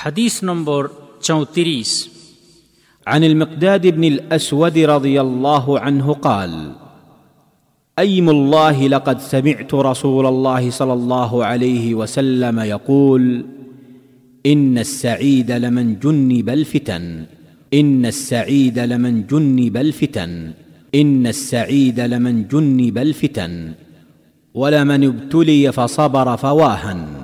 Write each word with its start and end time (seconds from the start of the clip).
حديث 0.00 0.44
نمبر 0.44 0.90
34 1.30 1.84
عن 3.06 3.24
المقداد 3.24 3.86
بن 3.86 4.04
الأسود 4.04 4.78
رضي 4.78 5.20
الله 5.20 5.80
عنه 5.80 6.12
قال 6.12 6.72
أيم 7.98 8.30
الله 8.30 8.88
لقد 8.88 9.20
سمعت 9.20 9.74
رسول 9.74 10.26
الله 10.26 10.70
صلى 10.70 10.92
الله 10.92 11.44
عليه 11.44 11.94
وسلم 11.94 12.60
يقول 12.60 13.46
إن 14.46 14.78
السعيد 14.78 15.50
لمن 15.52 15.98
جنب 15.98 16.48
الفتن 16.48 17.24
إن 17.74 18.06
السعيد 18.06 18.78
لمن 18.78 19.26
جنب 19.26 19.76
الفتن 19.76 20.52
إن 20.94 21.26
السعيد 21.26 22.00
لمن 22.00 22.48
جنب 22.48 22.98
الفتن 22.98 23.72
ولمن 24.54 25.04
ابتلي 25.04 25.72
فصبر 25.72 26.36
فواهن. 26.36 27.19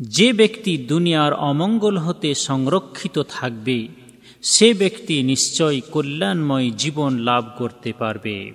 যে 0.00 0.32
ব্যক্তি 0.32 0.78
দুনিয়ার 0.78 1.34
অমঙ্গল 1.34 1.96
হতে 1.96 2.34
সংরক্ষিত 2.34 3.22
থাকবে, 3.28 3.88
সে 4.42 4.74
ব্যক্তি 4.74 5.22
নিশ্চয় 5.22 5.80
কল্যাণময় 5.90 6.70
জীবন 6.70 7.18
লাভ 7.18 7.44
করতে 7.58 7.92
পারবে। 7.98 8.52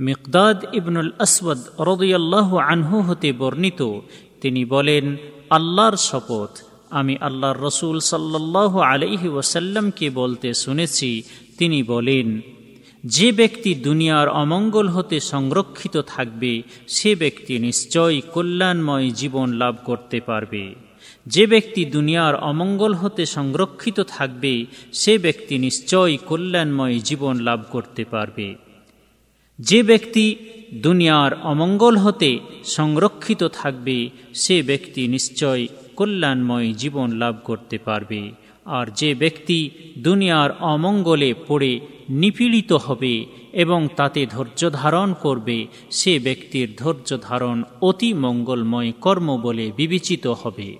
মিকদাদ 0.00 0.74
ইবনুল 0.74 1.10
আসওয়াদ 1.18 1.58
রদিয়াল্লাহ 1.80 2.56
আনহু 2.56 3.00
হতে 3.00 3.32
বর্ণিত, 3.32 4.00
তিনি 4.40 4.64
বলেন, 4.64 5.16
আল্লাহর 5.50 5.96
শপথ, 5.96 6.58
আমি 6.90 7.16
আল্লাহর 7.20 7.62
রসুল 7.62 8.00
সাল্লাহ 8.00 8.78
আলাইহি 8.78 9.28
ওয়াসাল্লামকে 9.28 10.10
বলতে 10.10 10.54
শুনেছি, 10.54 11.22
তিনি 11.58 11.82
বলেন 11.82 12.40
যে 13.06 13.32
ব্যক্তি 13.32 13.74
দুনিয়ার 13.74 14.28
অমঙ্গল 14.28 14.88
হতে 14.88 15.20
সংরক্ষিত 15.20 16.00
থাকবে, 16.06 16.62
সে 16.88 17.14
ব্যক্তি 17.14 17.58
নিশ্চয়ই 17.58 18.20
কল্যাণময় 18.20 19.10
জীবন 19.10 19.52
লাভ 19.52 19.76
করতে 19.84 20.20
পারবে। 20.20 20.74
যে 21.26 21.46
ব্যক্তি 21.46 21.84
দুনিয়ার 21.84 22.36
অমঙ্গল 22.36 22.94
হতে 22.94 23.26
সংরক্ষিত 23.26 24.00
থাকবে, 24.00 24.66
সে 24.92 25.18
ব্যক্তি 25.18 25.58
নিশ্চয়ই 25.58 26.16
কল্যাণময় 26.16 26.98
জীবন 26.98 27.38
লাভ 27.38 27.62
করতে 27.70 28.04
পারবে। 28.04 28.54
যে 29.58 29.82
ব্যক্তি 29.82 30.36
দুনিয়ার 30.74 31.40
অমঙ্গল 31.42 31.96
হতে 31.96 32.38
সংরক্ষিত 32.64 33.44
থাকবে, 33.44 34.10
সে 34.34 34.62
ব্যক্তি 34.62 35.08
নিশ্চয় 35.08 35.66
কল্যাণময় 35.96 36.72
জীবন 36.72 37.12
লাভ 37.12 37.36
করতে 37.44 37.78
পারবে। 37.78 38.30
আর 38.64 38.86
যে 38.94 39.14
ব্যক্তি 39.14 39.70
দুনিয়ার 39.98 40.50
অমঙ্গলে 40.60 41.34
পড়ে 41.48 41.80
নিপীড়িত 42.10 42.72
হবে 42.72 43.26
এবং 43.52 43.88
তাতে 43.96 44.26
ধৈর্য 44.26 44.70
ধারণ 44.70 45.14
করবে, 45.14 45.66
সে 45.90 46.18
ব্যক্তির 46.18 46.74
ধৈর্য 46.78 47.18
ধারণ 47.22 47.62
অতি 47.80 48.12
মঙ্গলময় 48.12 48.92
কর্ম 48.92 49.40
বলে 49.42 49.72
বিবেচিত 49.76 50.26
হবে। 50.26 50.76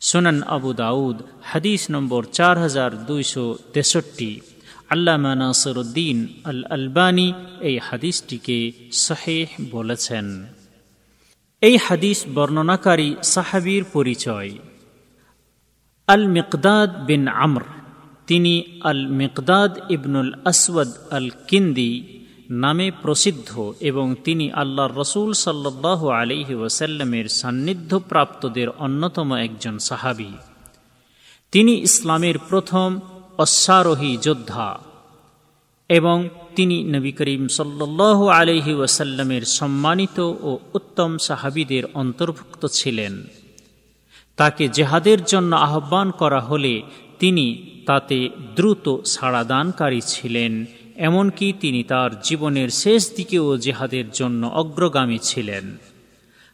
সোনান 0.00 0.42
আবু 0.42 0.72
দাউদ, 0.72 1.22
হাদিস 1.42 1.90
নম্বর 1.90 2.24
চার 2.24 2.58
হাজার 2.58 3.06
দুইশো 3.06 3.58
তেষট্টি। 3.72 4.40
আল্লামা 4.88 5.34
নাসরুদ্দিন 5.34 6.26
আল 6.44 6.64
আলবানি 6.64 7.32
এই 7.60 7.78
হাদিসটিকে 7.78 8.72
শাহেহ 8.92 9.48
বলেছেন। 9.70 10.46
এই 11.60 11.76
হাদিস 11.76 12.24
বর্ণনাকারী 12.34 13.14
সাহাবির 13.22 13.84
পরিচয়। 13.92 14.58
আল 16.06 16.28
মিকদাদ 16.28 17.06
বিন 17.06 17.28
আমর 17.28 17.62
তিনি 18.28 18.80
আল 18.84 19.00
মেকদাদ 19.06 19.72
ইবনুল 19.90 20.32
আসওয়াদ 20.44 20.90
আল 21.10 21.28
কিন্দি 21.48 21.92
নামে 22.50 22.90
প্রসিদ্ধ 23.02 23.72
এবং 23.80 24.14
তিনি 24.24 24.52
আল্লাহর 24.52 24.94
রসুল 24.96 25.32
সাল্লাহ 25.32 26.08
আলিহি 26.08 26.54
ওসাল্লামের 26.54 27.26
সান্নিধ্যপ্রাপ্তদের 27.28 28.68
অন্যতম 28.68 29.28
একজন 29.36 29.78
সাহাবি। 29.78 30.32
তিনি 31.52 31.72
ইসলামের 31.80 32.36
প্রথম 32.48 32.88
অশ্বারোহী 33.38 34.16
যোদ্ধা 34.16 34.78
এবং 35.88 36.28
তিনি 36.56 36.84
নবী 36.84 37.12
করিম 37.12 37.48
সাল্লাহ 37.48 38.18
আলহি 38.26 38.72
ওয়াসাল্লামের 38.74 39.44
সম্মানিত 39.44 40.18
ও 40.20 40.58
উত্তম 40.74 41.18
সাহাবিদের 41.18 41.84
অন্তর্ভুক্ত 41.94 42.66
ছিলেন। 42.66 43.14
তাকে 44.36 44.68
জেহাদের 44.68 45.24
জন্য 45.24 45.56
আহ্বান 45.56 46.10
করা 46.10 46.40
হলে 46.40 46.82
তিনি 47.18 47.46
তাতে 47.88 48.18
দ্রুত 48.56 48.86
সাড়াদানকারী 49.14 50.00
ছিলেন, 50.12 50.52
এমনকি 51.08 51.46
তিনি 51.62 51.80
তার 51.82 52.10
জীবনের 52.20 52.70
শেষ 52.82 53.02
দিকেও 53.16 53.46
জেহাদের 53.56 54.06
জন্য 54.10 54.42
অগ্রগামী 54.60 55.18
ছিলেন। 55.22 55.64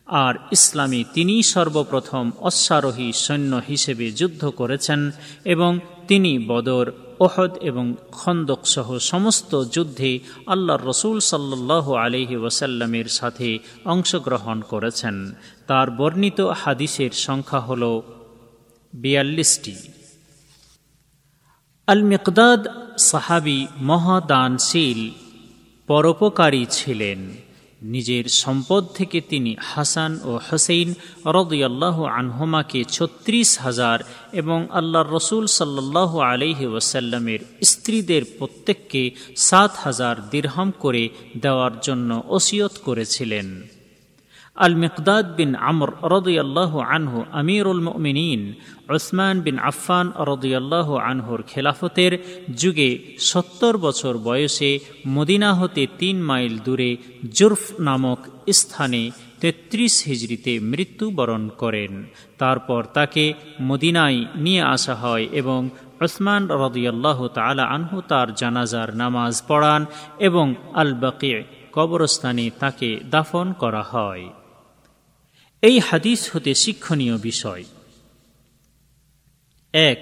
আর 0.06 0.34
ইসলামী 0.52 1.00
তিনি 1.14 1.34
সর্বপ্রথম 1.52 2.24
অশ্বারোহী 2.48 3.08
সৈন্য 3.24 3.52
হিসেবে 3.68 4.06
যুদ্ধ 4.10 4.42
করেছেন 4.60 5.00
এবং 5.44 5.72
তিনি 6.08 6.32
বদর, 6.50 6.86
ওহদ 7.24 7.52
এবং 7.70 7.86
খন্দক 8.12 8.60
সহ 8.74 8.88
সমস্ত 9.12 9.52
যুদ্ধে 9.74 10.10
আল্লাহ 10.46 10.76
রসুল 10.84 11.16
সাল্লাহ 11.32 11.86
আলহি 12.04 12.36
ওসাল্লামের 12.36 13.08
সাথে 13.18 13.48
অংশগ্রহণ 13.84 14.58
করেছেন। 14.72 15.16
তার 15.66 15.88
বর্ণিত 15.90 16.40
হাদিসের 16.62 17.12
সংখ্যা 17.26 17.60
হল 17.60 17.82
বিয়াল্লিশটি। 18.92 19.74
আল 21.86 22.02
মিকদাদ 22.02 22.62
সাহাবি 22.98 23.66
মহাদানশীল, 23.80 25.10
পরোপকারী 25.86 26.66
ছিলেন। 26.70 27.20
নিজের 27.82 28.24
সম্পদ 28.24 28.82
থেকে 28.94 29.20
তিনি 29.20 29.56
হাসান 29.60 30.20
ও 30.24 30.38
হোসেইন 30.52 30.94
রদিয়াল্লাহ 31.26 32.04
আনহুমাকে 32.04 32.84
ছত্রিশ 32.84 33.58
হাজার 33.58 33.98
এবং 34.32 34.66
আল্লাহর 34.70 35.12
রসুল 35.12 35.46
সাল্লাহ 35.46 36.18
আলহি 36.18 36.66
ওসাল্লামের 36.66 37.38
স্ত্রীদের 37.62 38.22
প্রত্যেককে 38.38 39.10
সাত 39.36 39.72
হাজার 39.76 40.16
দীর্হাম 40.30 40.72
করে 40.78 41.08
দেওয়ার 41.40 41.74
জন্য 41.82 42.22
ওসিয়ত 42.28 42.74
করেছিলেন। 42.84 43.62
আল 44.56 44.74
মিকদাদ 44.74 45.26
বিন 45.36 45.50
আমর 45.54 45.90
রদিয়াল্লাহ 46.16 46.72
আনহু, 46.96 47.18
আমিরুল 47.32 47.82
মিনীন 47.98 48.42
ওসমান 48.88 49.40
বিন 49.40 49.56
আফফান 49.58 50.06
রদিয়াল্লাহ 50.30 50.88
আনহুর 51.10 51.42
খেলাফতের 51.42 52.12
যুগে 52.56 52.90
সত্তর 53.18 53.74
বছর 53.78 54.14
বয়সে 54.18 54.78
মদিনা 55.08 55.50
হতে 55.54 55.86
তিন 55.98 56.16
মাইল 56.22 56.54
দূরে 56.58 56.96
জুরফ 57.32 57.62
নামক 57.80 58.20
স্থানে 58.52 59.02
তেত্রিশ 59.40 59.94
হিজড়িতে 60.06 60.52
মৃত্যুবরণ 60.60 61.42
করেন। 61.58 61.92
তারপর 62.38 62.82
তাকে 62.94 63.24
মদিনায় 63.62 64.24
নিয়ে 64.36 64.62
আসা 64.74 64.94
হয় 64.94 65.26
এবং 65.32 65.60
ওসমান 66.00 66.42
রদিয়াল্লাহ 66.64 67.18
তালা 67.28 67.64
আনহু 67.64 67.96
তার 68.08 68.28
জানাজার 68.34 68.88
নামাজ 68.96 69.34
পড়ান 69.48 69.82
এবং 70.18 70.46
আল 70.74 70.90
বাকি 70.94 71.34
কবরস্থানে 71.72 72.50
তাকে 72.58 72.90
দাফন 73.10 73.46
করা 73.52 73.82
হয়। 73.92 74.24
এই 75.68 75.78
হাদিস 75.78 76.20
হতে 76.32 76.54
শিক্ষণীয় 76.54 77.16
বিষয়। 77.18 77.64
এক, 79.72 80.00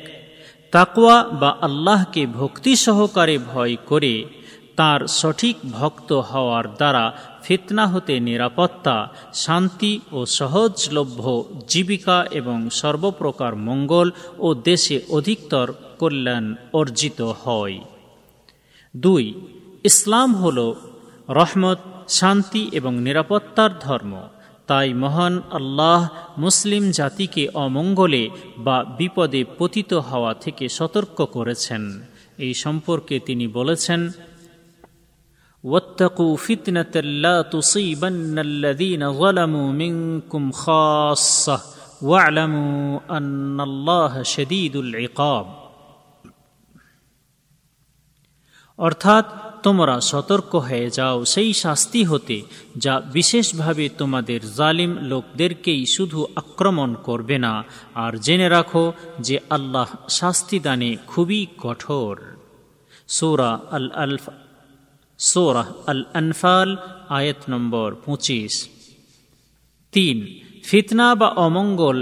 তাকওয়া 0.71 1.17
বা 1.29 1.57
আল্লাহকে 1.61 2.27
ভক্তি 2.27 2.77
সহকারে 2.77 3.39
ভয় 3.39 3.77
করে 3.87 4.25
তার 4.77 5.01
সঠিক 5.07 5.57
ভক্ত 5.73 6.13
হওয়ার 6.13 6.75
দ্বারা 6.75 7.05
ফিতনা 7.43 7.87
হতে 7.87 8.21
নিরাপত্তা, 8.21 8.97
শান্তি 9.35 10.01
ও 10.13 10.27
সহজলভ্য 10.27 11.45
জীবিকা 11.69 12.25
এবং 12.31 12.71
সর্বপ্রকার 12.71 13.57
মঙ্গল 13.57 14.11
ও 14.39 14.55
দেশে 14.55 15.01
অধিকতর 15.09 15.75
কল্যাণ 15.99 16.55
অর্জিত 16.73 17.21
হয়। 17.23 17.79
দুই, 18.97 19.25
ইসলাম 19.85 20.35
হল 20.35 20.75
রহমত, 21.29 21.79
শান্তি 22.09 22.69
এবং 22.73 22.93
নিরাপত্তার 22.99 23.79
ধর্ম। 23.79 24.29
তাই 24.72 24.90
মহান 24.94 25.34
আল্লাহ 25.52 26.02
মুসলিম 26.38 26.84
জাতিকে 26.92 27.44
অমঙ্গলে 27.56 28.24
বা 28.58 28.78
বিপদে 28.98 29.42
পতিত 29.58 29.92
হওয়া 30.10 30.34
থেকে 30.34 30.66
সতর্ক 30.70 31.18
করেছেন 31.36 31.84
এই 32.38 32.54
সম্পর্কে 32.64 33.16
তিনি 33.20 33.46
বলেছেন 33.58 34.02
واتقوا 35.64 36.38
فتنة 36.38 36.94
لا 37.24 37.42
تصيبن 37.44 38.40
الذين 38.40 39.12
ظلموا 39.14 39.72
منكم 39.74 40.44
خاصة 40.54 41.62
واعلموا 42.02 43.00
أن 43.10 43.62
الله 43.62 44.24
شديد 44.26 44.76
العقاب 44.76 45.46
অর্থাৎ 48.87 49.27
তোমরা 49.63 49.95
সতর্ক 50.01 50.53
হয়ে 50.69 50.89
যাও 50.91 51.17
সেই 51.25 51.51
শাস্তি 51.65 52.01
হতে, 52.05 52.39
যা 52.77 52.95
বিশেষভাবে 53.13 53.85
তোমাদের 53.99 54.41
জালিম 54.57 54.93
লোকদেরকেই 55.03 55.83
শুধু 55.87 56.19
আক্রমণ 56.37 56.91
করবে 56.95 57.37
না। 57.39 57.55
আর 57.95 58.13
জেনে 58.17 58.49
রাখো 58.49 58.85
যে 59.21 59.37
আল্লাহ 59.51 59.89
শাস্তিদানে 60.09 60.91
খুবই 61.07 61.47
কঠোর। 61.59 62.17
সোরা 63.09 63.51
আল 63.71 63.87
আলফ 63.95 64.25
সোরাহ 65.19 65.69
আল 65.87 66.03
আনফাল, 66.15 66.77
আয়াত 67.09 67.41
নম্বর 67.49 67.89
পঁচিশ। 68.05 68.55
তিন, 69.95 70.19
ফিতনা 70.65 71.09
বা 71.15 71.29
অমঙ্গল 71.47 71.99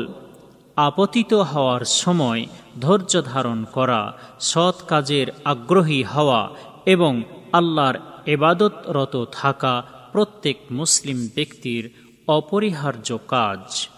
আপতিত 0.76 1.32
হওয়ার 1.50 1.84
সময় 2.02 2.42
ধৈর্য 2.80 3.12
ধারণ 3.24 3.58
করা, 3.72 4.02
সৎ 4.40 4.76
কাজের 4.88 5.26
আগ্রহী 5.44 6.00
হওয়া 6.02 6.40
এবং 6.86 7.22
আল্লাহর 7.52 7.94
এবাদতরত 8.26 9.28
থাকা 9.32 9.84
প্রত্যেক 10.12 10.56
মুসলিম 10.70 11.28
ব্যক্তির 11.34 11.90
অপরিহার্য 12.28 13.18
কাজ। 13.28 13.88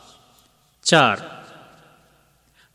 চার, 0.83 1.45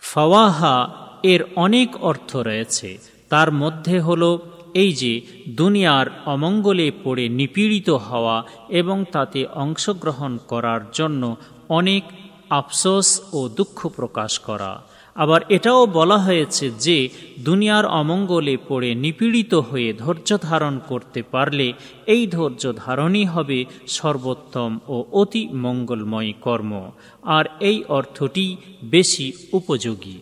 ফওয়াহা 0.01 0.89
এর 1.23 1.43
অনেক 1.55 2.03
অর্থ 2.03 2.35
রয়েছে। 2.35 2.97
তার 3.29 3.51
মধ্যে 3.51 3.99
হল 3.99 4.37
এই 4.73 4.93
যে, 4.93 5.21
দুনিয়ার 5.49 6.07
অমঙ্গলে 6.25 6.91
পড়ে 7.03 7.29
নিপীড়িত 7.29 7.89
হওয়া 7.89 8.43
এবং 8.69 9.05
তাতে 9.11 9.45
অংশগ্রহণ 9.45 10.37
করার 10.37 10.81
জন্য 10.91 11.35
অনেক 11.69 12.03
আফসোস 12.49 13.21
ও 13.33 13.49
দুঃখ 13.49 13.87
প্রকাশ 13.87 14.39
করা। 14.39 14.83
আবার 15.17 15.41
এটাও 15.49 15.85
বলা 15.85 16.17
হয়েছে 16.17 16.65
যে, 16.79 17.09
দুনিয়ার 17.39 17.85
অমঙ্গলে 17.85 18.57
পড়ে 18.67 18.95
নিপীড়িত 18.95 19.53
হয়ে 19.55 19.93
ধৈর্য 19.93 20.29
ধারণ 20.41 20.79
করতে 20.87 21.21
পারলে 21.31 21.73
এই 22.05 22.27
ধৈর্য 22.27 22.73
ধারণই 22.75 23.25
হবে 23.25 23.65
সর্বোত্তম 23.87 24.79
ও 24.87 25.05
অতি 25.11 25.47
মঙ্গলময় 25.55 26.33
কর্ম। 26.41 26.91
আর 27.23 27.45
এই 27.59 27.83
অর্থটি 27.89 28.45
বেশি 28.83 29.27
উপযোগী। 29.51 30.17